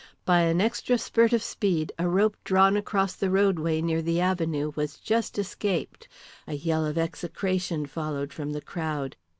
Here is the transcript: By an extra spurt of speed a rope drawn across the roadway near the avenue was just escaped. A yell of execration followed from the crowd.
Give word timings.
By 0.25 0.39
an 0.39 0.59
extra 0.59 0.97
spurt 0.97 1.31
of 1.31 1.43
speed 1.43 1.91
a 1.99 2.07
rope 2.09 2.35
drawn 2.43 2.75
across 2.75 3.13
the 3.13 3.29
roadway 3.29 3.83
near 3.83 4.01
the 4.01 4.19
avenue 4.19 4.71
was 4.75 4.97
just 4.97 5.37
escaped. 5.37 6.07
A 6.47 6.55
yell 6.55 6.87
of 6.87 6.97
execration 6.97 7.85
followed 7.85 8.33
from 8.33 8.53
the 8.53 8.61
crowd. 8.61 9.15